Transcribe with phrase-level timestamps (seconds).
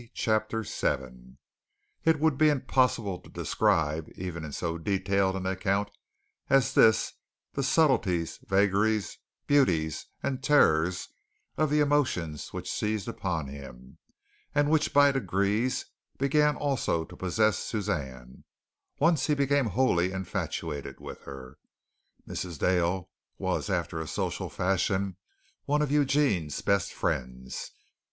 [0.15, 1.37] CHAPTER VII
[2.05, 5.91] It would be impossible to describe even in so detailed an account
[6.49, 7.13] as this
[7.53, 11.09] the subtleties, vagaries, beauties and terrors
[11.55, 13.99] of the emotions which seized upon him,
[14.55, 15.85] and which by degrees
[16.17, 18.43] began also to possess Suzanne,
[18.97, 21.59] once he became wholly infatuated with her.
[22.27, 22.57] Mrs.
[22.57, 25.17] Dale, was, after a social fashion,
[25.65, 27.69] one of Eugene's best friends.